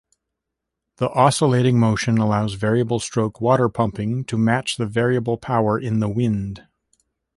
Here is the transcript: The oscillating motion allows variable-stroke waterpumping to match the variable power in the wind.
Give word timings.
The 0.95 1.11
oscillating 1.11 1.79
motion 1.79 2.17
allows 2.17 2.55
variable-stroke 2.55 3.35
waterpumping 3.35 4.25
to 4.25 4.35
match 4.35 4.77
the 4.77 4.87
variable 4.87 5.37
power 5.37 5.77
in 5.79 5.99
the 5.99 6.09
wind. 6.09 6.65